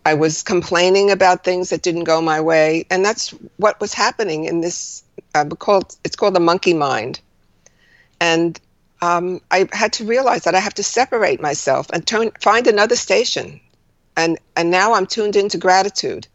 [0.04, 4.44] I was complaining about things that didn't go my way, and that's what was happening
[4.44, 5.04] in this.
[5.34, 7.20] Uh, called it's called the monkey mind,
[8.20, 8.58] and
[9.02, 12.96] um, I had to realize that I have to separate myself and turn find another
[12.96, 13.60] station,
[14.16, 16.28] and and now I'm tuned into gratitude.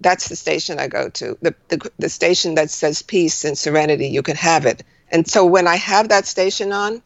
[0.00, 4.08] That's the station I go to, the, the the station that says peace and serenity.
[4.08, 7.02] You can have it, and so when I have that station on,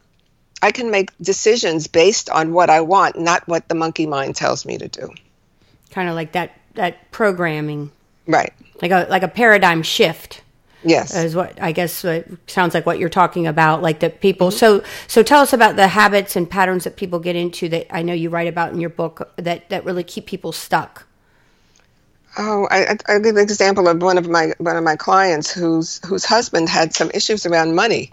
[0.61, 4.65] I can make decisions based on what I want, not what the monkey mind tells
[4.65, 5.09] me to do.
[5.89, 7.91] Kind of like that that programming,
[8.25, 8.53] right?
[8.81, 10.43] Like a like a paradigm shift.
[10.83, 13.81] Yes, is what I guess it sounds like what you're talking about.
[13.81, 14.47] Like that people.
[14.49, 14.57] Mm-hmm.
[14.57, 18.01] So so tell us about the habits and patterns that people get into that I
[18.01, 21.05] know you write about in your book that that really keep people stuck.
[22.37, 25.99] Oh, I, I give an example of one of my one of my clients whose
[26.05, 28.11] whose husband had some issues around money,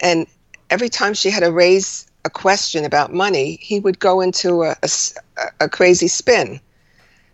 [0.00, 0.26] and
[0.70, 4.76] every time she had to raise a question about money, he would go into a,
[4.82, 4.88] a,
[5.60, 6.60] a crazy spin.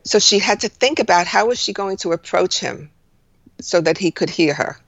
[0.04, 2.90] So she had to think about how was she going to approach him
[3.60, 4.78] so that he could hear her.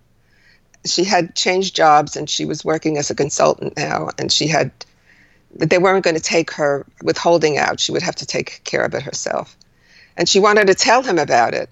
[0.85, 4.71] She had changed jobs and she was working as a consultant now, and she had
[5.59, 7.81] they weren't going to take her withholding out.
[7.81, 9.57] She would have to take care of it herself.
[10.17, 11.71] And she wanted to tell him about it.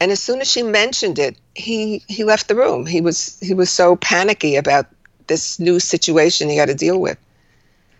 [0.00, 2.86] And as soon as she mentioned it, he he left the room.
[2.86, 4.86] He was he was so panicky about
[5.26, 7.18] this new situation he had to deal with.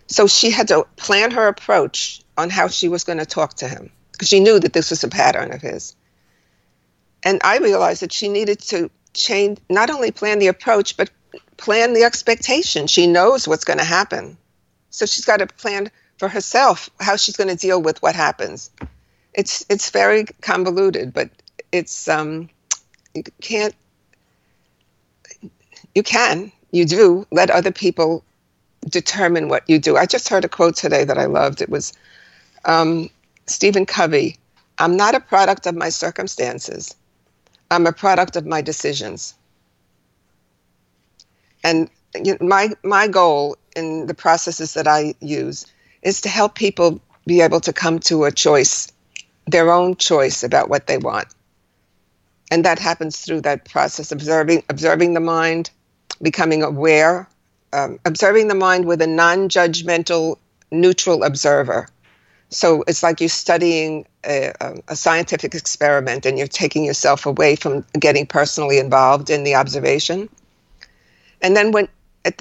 [0.07, 3.67] So she had to plan her approach on how she was going to talk to
[3.67, 5.95] him because she knew that this was a pattern of his.
[7.23, 11.09] And I realized that she needed to change, not only plan the approach, but
[11.57, 12.87] plan the expectation.
[12.87, 14.37] She knows what's going to happen.
[14.89, 18.71] So she's got to plan for herself how she's going to deal with what happens.
[19.33, 21.29] It's it's very convoluted, but
[21.71, 22.49] it's um,
[23.13, 23.75] you can't
[25.93, 28.23] you can you do let other people
[28.89, 29.95] determine what you do.
[29.95, 31.61] I just heard a quote today that I loved.
[31.61, 31.93] It was
[32.65, 33.09] um,
[33.45, 34.37] Stephen Covey
[34.79, 36.95] I'm not a product of my circumstances,
[37.69, 39.33] I'm a product of my decisions.
[41.63, 41.89] And
[42.39, 45.65] my, my goal in the processes that I use
[46.01, 48.91] is to help people be able to come to a choice,
[49.45, 51.27] their own choice about what they want.
[52.49, 55.69] And that happens through that process, observing, observing the mind,
[56.21, 57.27] becoming aware,
[57.73, 60.37] um, observing the mind with a non judgmental,
[60.71, 61.89] neutral observer.
[62.49, 67.55] So it's like you're studying a, um, a, scientific experiment and you're taking yourself away
[67.57, 70.29] from getting personally involved in the observation.
[71.41, 71.89] And then when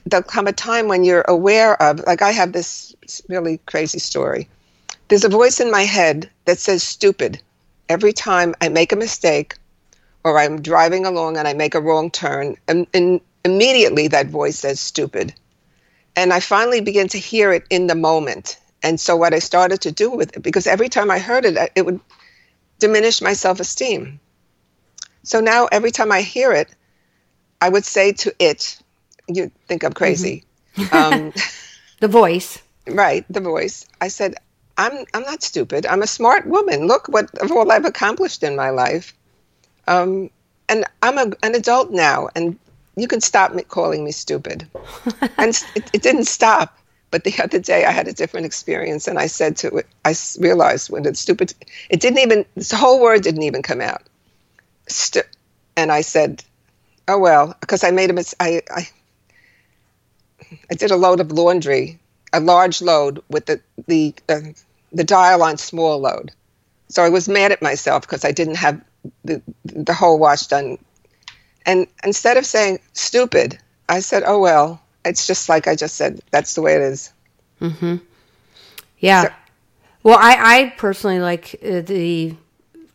[0.05, 2.95] there'll come a time when you're aware of, like I have this
[3.29, 4.49] really crazy story.
[5.09, 7.41] There's a voice in my head that says stupid
[7.89, 9.57] every time I make a mistake
[10.25, 12.57] or I'm driving along and I make a wrong turn.
[12.67, 15.35] And, and immediately that voice says stupid.
[16.17, 18.59] And I finally begin to hear it in the moment.
[18.83, 21.73] And so what I started to do with it, because every time I heard it,
[21.75, 22.01] it would
[22.79, 24.21] diminish my self esteem.
[25.23, 26.69] So now every time I hear it,
[27.61, 28.79] I would say to it,
[29.29, 30.45] you think I'm crazy.
[30.77, 30.97] Mm-hmm.
[30.97, 31.33] Um,
[32.01, 32.63] the voice.
[32.87, 33.87] Right, the voice.
[34.01, 34.37] I said,
[34.77, 35.87] I'm, I'm not stupid.
[35.87, 36.87] I'm a smart woman.
[36.87, 39.15] Look what all I've accomplished in my life.
[39.89, 40.31] Um,
[40.69, 42.59] and I'm a, an adult now, and
[42.97, 44.69] you can stop me calling me stupid.
[45.39, 46.79] and it, it, didn't stop.
[47.17, 50.15] But the other day I had a different experience and I said to it, I
[50.39, 51.55] realized when it's stupid,
[51.89, 54.03] it didn't even, this whole word didn't even come out.
[54.87, 55.25] St-
[55.79, 56.45] and I said,
[57.09, 58.37] oh well, because I made a mistake.
[58.39, 58.89] I, I,
[60.71, 61.99] I did a load of laundry,
[62.35, 64.41] a large load with the, the, uh,
[64.93, 66.33] the dial on small load.
[66.91, 68.79] So I was mad at myself because I didn't have
[69.25, 70.77] the, the whole wash done
[71.65, 76.21] and instead of saying stupid, I said, oh, well, it's just like I just said.
[76.31, 77.13] That's the way it is.
[77.61, 77.97] Mm-hmm.
[78.99, 79.23] Yeah.
[79.23, 79.29] So,
[80.03, 82.37] well, I, I personally like uh, the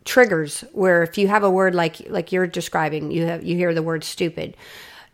[0.04, 3.74] triggers where if you have a word like like you're describing, you have you hear
[3.74, 4.56] the word stupid.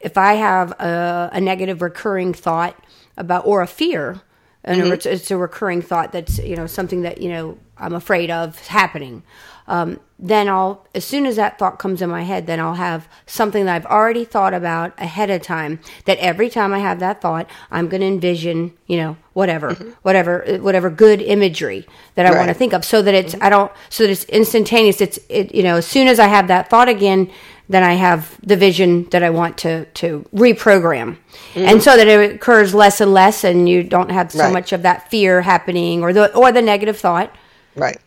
[0.01, 2.77] If I have a, a negative recurring thought
[3.17, 4.21] about or a fear,
[4.63, 4.93] and mm-hmm.
[4.93, 8.59] it's, it's, a recurring thought that's you know something that you know I'm afraid of
[8.69, 9.23] happening
[9.69, 13.07] um, then I'll, as soon as that thought comes in my head, then I'll have
[13.27, 15.79] something that I've already thought about ahead of time.
[16.07, 19.91] That every time I have that thought, I'm going to envision, you know, whatever, mm-hmm.
[20.03, 22.39] whatever, whatever good imagery that I right.
[22.39, 23.45] want to think of, so that it's, mm-hmm.
[23.45, 25.01] I don't, so that it's instantaneous.
[25.01, 27.31] It's, it, you know, as soon as I have that thought again,
[27.69, 31.19] then I have the vision that I want to to reprogram,
[31.53, 31.61] mm-hmm.
[31.61, 34.53] and so that it occurs less and less, and you don't have so right.
[34.55, 37.31] much of that fear happening or the or the negative thought.
[37.77, 37.99] Right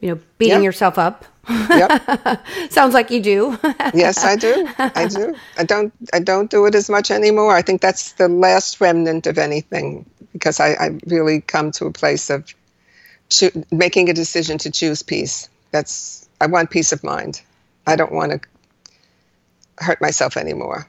[0.00, 0.64] you know, beating Yeah.
[0.64, 1.24] yourself up.
[1.48, 2.46] Yep.
[2.70, 3.58] Sounds like you do.
[3.94, 4.68] yes, I do.
[4.78, 5.34] I do.
[5.56, 5.92] I don't.
[6.12, 7.54] I don't do it as much anymore.
[7.56, 11.90] I think that's the last remnant of anything because I, I really come to a
[11.92, 12.54] place of
[13.30, 15.48] choo- making a decision to choose peace.
[15.70, 16.28] That's.
[16.40, 17.40] I want peace of mind.
[17.86, 18.40] I don't want to
[19.78, 20.86] hurt myself anymore.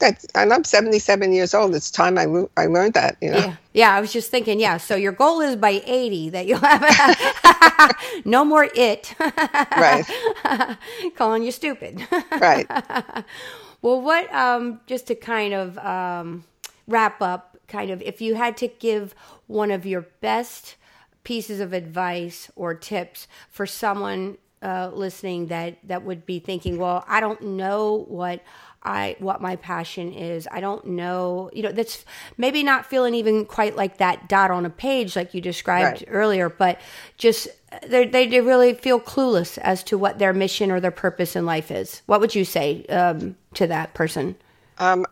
[0.00, 1.74] That's, and I'm 77 years old.
[1.74, 3.16] It's time I lo- I learned that.
[3.20, 3.38] You know.
[3.38, 3.56] Yeah.
[3.72, 7.96] Yeah, I was just thinking, yeah, so your goal is by 80 that you'll have
[8.24, 10.04] no more it Right.
[11.16, 12.06] calling you stupid.
[12.40, 12.66] Right.
[13.82, 16.44] well, what, um, just to kind of um,
[16.88, 19.14] wrap up, kind of, if you had to give
[19.46, 20.76] one of your best
[21.24, 27.04] pieces of advice or tips for someone uh, listening that, that would be thinking, well,
[27.06, 28.42] I don't know what
[28.82, 30.48] I what my passion is.
[30.50, 32.04] I don't know, you know, that's
[32.38, 36.08] maybe not feeling even quite like that dot on a page like you described Right.
[36.08, 36.80] earlier, but
[37.18, 37.48] just
[37.86, 41.44] they they they really feel clueless as to what their mission or their purpose in
[41.44, 42.02] life is.
[42.06, 44.36] What would you say um, to that person?
[44.78, 45.04] Um,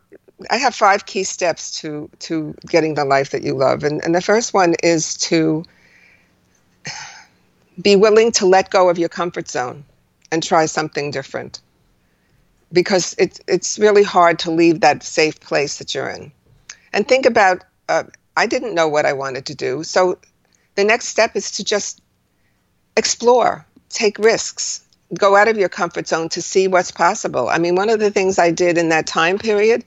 [0.51, 4.15] I have five key steps to to getting the life that you love, and and
[4.15, 5.65] the first one is to
[7.81, 9.85] be willing to let go of your comfort zone
[10.33, 11.61] and try something different,
[12.73, 16.33] because it's it's really hard to leave that safe place that you're in,
[16.93, 17.65] and think about.
[17.89, 18.05] Uh,
[18.37, 20.19] I didn't know what I wanted to do, so
[20.77, 22.01] the next step is to just
[22.97, 27.49] explore, take risks, go out of your comfort zone to see what's possible.
[27.49, 29.85] I mean, one of the things I did in that time period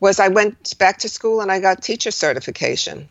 [0.00, 3.08] was I went back to school and I got teacher certification.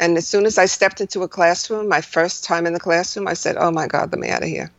[0.00, 3.28] And as soon as I stepped into a classroom, my first time in the classroom,
[3.28, 4.70] I said, "Oh my God, let me out of here."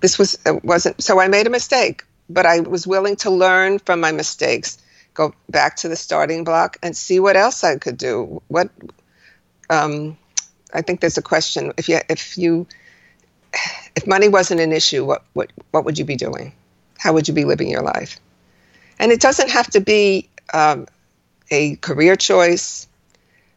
[0.00, 3.78] This was it wasn't so I made a mistake, but I was willing to learn
[3.78, 4.78] from my mistakes,
[5.14, 8.42] go back to the starting block, and see what else I could do.
[8.48, 8.70] What
[9.70, 10.16] um,
[10.72, 12.66] I think there's a question if you if you
[13.96, 16.52] if money wasn't an issue, what what what would you be doing?
[16.98, 18.18] How would you be living your life?
[18.98, 20.86] And it doesn't have to be um,
[21.50, 22.86] a career choice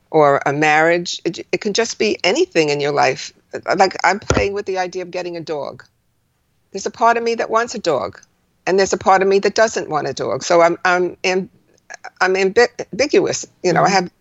[0.10, 1.22] or a marriage.
[1.26, 3.32] It, it can just be anything in your life.
[3.76, 5.86] Like I'm playing with the idea of getting a dog.
[6.72, 8.22] There's a part of me that wants a dog,
[8.68, 10.44] and there's a part of me that doesn't want a dog.
[10.44, 11.50] So I'm I'm am,
[12.22, 13.46] I'm ambi- ambiguous.
[13.64, 13.94] You know, I mm-hmm.
[13.94, 14.12] have.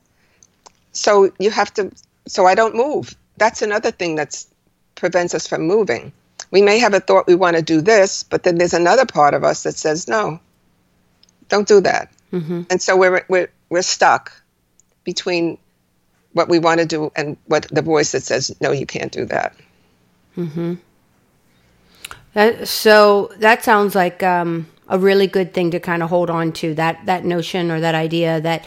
[0.93, 1.93] So you have to.
[2.27, 3.15] So I don't move.
[3.37, 4.45] That's another thing that
[4.95, 6.13] prevents us from moving.
[6.51, 9.35] We may have a thought we want to do this, but then there's another part
[9.35, 10.41] of us that says no.
[11.49, 12.13] Don't do that.
[12.33, 12.63] Mm-hmm.
[12.71, 14.33] And so we're we're we're stuck
[15.05, 15.59] between
[16.33, 19.25] what we want to do and what the voice that says no, you can't do
[19.27, 19.55] that.
[20.37, 20.75] Mm-hmm.
[22.35, 26.53] That, so that sounds like um, a really good thing to kind of hold on
[26.53, 28.65] to that that notion or that idea that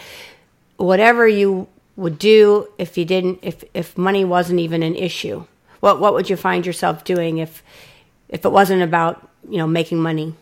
[0.78, 5.46] whatever you would do if you didn't if if money wasn't even an issue,
[5.82, 7.62] what what would you find yourself doing if
[8.30, 10.34] if it wasn't about you know making money?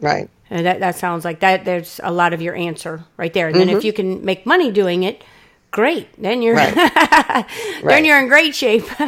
[0.00, 0.30] Right.
[0.48, 1.64] And that that sounds like that.
[1.64, 3.48] There's a lot of your answer right there.
[3.48, 5.22] And then if you can make money doing it,
[5.70, 6.08] great.
[6.20, 6.74] Then you're Right.
[6.74, 7.46] then
[7.82, 8.04] Right.
[8.04, 8.84] you're in great shape.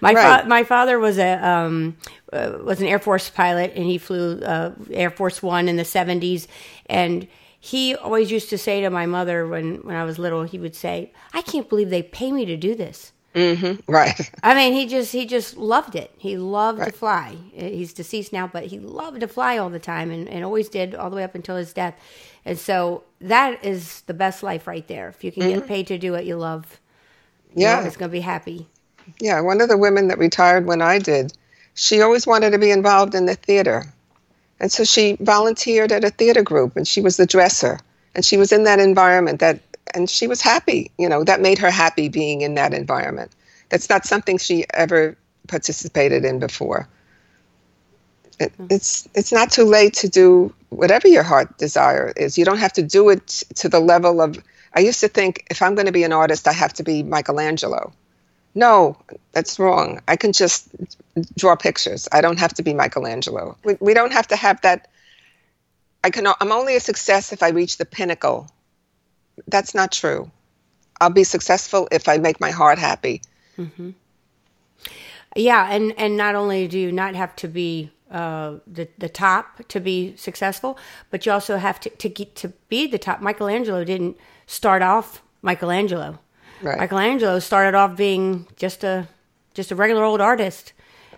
[0.00, 0.42] my Right.
[0.42, 1.96] fa- my father was a um,
[2.32, 5.82] uh, was an Air Force pilot, and he flew uh, Air Force One in the
[5.84, 6.46] '70s.
[6.86, 7.26] And
[7.60, 10.74] he always used to say to my mother when when I was little, he would
[10.74, 14.30] say, "I can't believe they pay me to do this." Right.
[14.42, 16.10] I mean, he just he just loved it.
[16.18, 17.36] He loved to fly.
[17.56, 20.68] Uh, He's deceased now, but he loved to fly all the time and, and always
[20.68, 21.94] did all the way up until his death.
[22.44, 25.08] And so that is the best life right there.
[25.08, 25.68] If you can get mm-hmm.
[25.68, 26.80] paid to do what you love,
[27.54, 27.78] you're Yeah.
[27.78, 28.66] always going to be happy.
[29.20, 29.40] Yeah.
[29.40, 31.32] One of the women that retired when I did,
[31.74, 33.84] she always wanted to be involved in the theater.
[34.60, 37.78] And so she volunteered at a theater group and she was the dresser.
[38.14, 39.60] And she was in that environment that
[39.94, 43.32] and she was happy, you know, that made her happy being in that environment.
[43.68, 45.16] That's not something she ever
[45.48, 46.88] participated in before.
[48.42, 48.70] It, mm.
[48.70, 52.36] it's it's not too late to do whatever your heart desire is.
[52.36, 53.26] You don't have to do it
[53.56, 54.42] to the level of
[54.74, 57.02] I used to think if I'm going to be an artist I have to be
[57.02, 57.92] Michelangelo.
[58.54, 58.98] No,
[59.32, 60.00] that's wrong.
[60.08, 60.68] I can just
[61.36, 62.08] draw pictures.
[62.12, 63.56] I don't have to be Michelangelo.
[63.64, 64.88] We, we don't have to have that.
[66.04, 66.26] I can.
[66.26, 68.48] I'm only a success if I reach the pinnacle.
[69.46, 70.30] That's not true.
[71.00, 73.22] I'll be successful if I make my heart happy.
[73.56, 73.90] Mm-hmm.
[75.36, 79.66] Yeah, and and not only do you not have to be uh, the the top
[79.68, 80.78] to be successful,
[81.10, 83.20] but you also have to to get to be the top.
[83.20, 86.18] Michelangelo didn't start off Michelangelo.
[86.60, 86.78] Right.
[86.78, 89.08] Michelangelo started off being just a
[89.54, 90.72] just a regular old artist.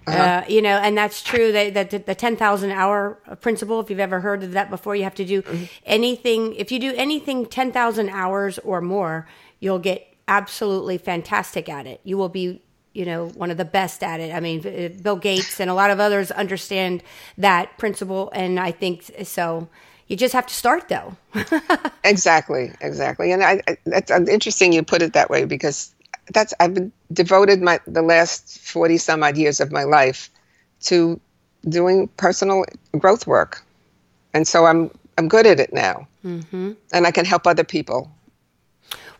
[0.06, 1.52] uh you know, and that's true.
[1.52, 3.80] That, that the, the ten thousand hour principle.
[3.80, 5.42] If you've ever heard of that before, you have to do
[5.84, 6.54] anything.
[6.54, 9.26] If you do anything ten thousand hours or more,
[9.60, 12.00] you'll get absolutely fantastic at it.
[12.04, 12.60] You will be
[12.94, 14.32] you know, one of the best at it.
[14.32, 14.60] I mean,
[15.02, 17.02] Bill Gates and a lot of others understand
[17.36, 19.68] that principle, and I think so.
[20.06, 21.16] You just have to start, though.
[22.04, 25.94] exactly, exactly, and I, I, that's interesting you put it that way because
[26.32, 30.30] that's I've been devoted my the last forty some odd years of my life
[30.82, 31.20] to
[31.68, 32.64] doing personal
[32.98, 33.64] growth work,
[34.32, 36.72] and so I'm I'm good at it now, mm-hmm.
[36.92, 38.10] and I can help other people.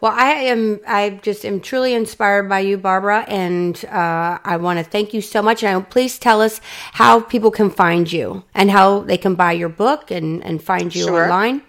[0.05, 0.80] Well, I am.
[0.86, 5.22] I just am truly inspired by you, Barbara, and uh, I want to thank you
[5.22, 5.64] so much.
[5.64, 6.61] And please tell us
[6.92, 10.94] how people can find you and how they can buy your book and and find
[10.94, 11.22] you sure.
[11.22, 11.62] online.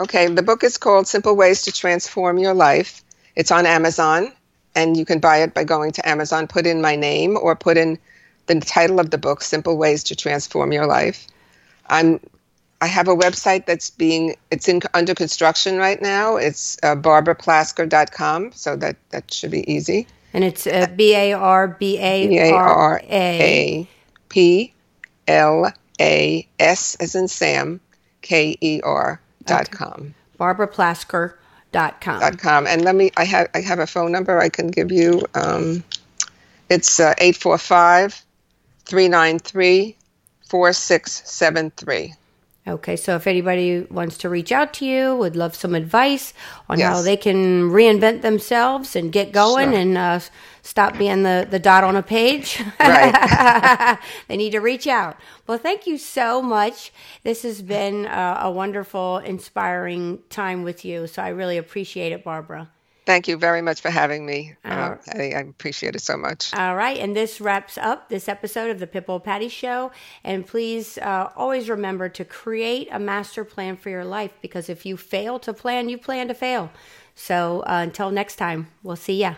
[0.00, 3.04] Okay, the book is called Simple Ways to Transform Your Life.
[3.36, 4.32] It's on Amazon,
[4.74, 7.76] and you can buy it by going to Amazon, put in my name, or put
[7.76, 7.96] in
[8.46, 11.28] the title of the book, Simple Ways to Transform Your Life.
[11.88, 12.18] I'm
[12.80, 16.36] I have a website that's being it's in under construction right now.
[16.36, 20.06] It's uh, barbaraplasker.com, so that that should be easy.
[20.32, 23.88] And it's uh, B A R B A R A
[24.28, 24.72] P
[25.26, 27.80] L A S as in Sam
[28.22, 30.14] K E R dot com.
[30.38, 31.34] barbaraplasker
[31.72, 32.20] dot com.
[32.20, 32.66] Dot com.
[32.66, 35.22] And let me I have I have a phone number I can give you.
[35.34, 35.82] Um,
[36.68, 38.24] it's uh, 845
[38.84, 39.96] 393
[40.48, 42.14] 4673.
[42.68, 46.34] Okay, so if anybody wants to reach out to you, would love some advice
[46.68, 46.88] on yes.
[46.88, 49.78] how they can reinvent themselves and get going sure.
[49.78, 50.20] and uh,
[50.62, 53.98] stop being the, the dot on a page, right.
[54.28, 55.16] they need to reach out.
[55.46, 56.92] Well, thank you so much.
[57.22, 61.06] This has been uh, a wonderful, inspiring time with you.
[61.06, 62.70] So I really appreciate it, Barbara.
[63.08, 64.54] Thank you very much for having me.
[64.66, 66.52] Uh, I, I, appreciate it so much.
[66.52, 66.98] All right.
[66.98, 69.92] And this wraps up this episode of the Pitbull Patty Show.
[70.24, 74.84] And please uh, always remember to create a master plan for your life because if
[74.84, 76.70] you fail to plan, you plan to fail.
[77.14, 79.36] So uh, until next time, we'll see ya.